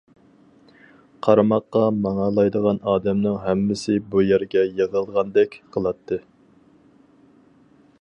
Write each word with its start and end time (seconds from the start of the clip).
قارىماققا 1.27 1.83
ماڭالايدىغان 2.05 2.81
ئادەمنىڭ 2.93 3.37
ھەممىسى 3.45 4.01
بۇ 4.15 4.27
يەرگە 4.31 4.67
يىغىلغاندەك 4.83 5.63
قىلاتتى. 5.77 6.23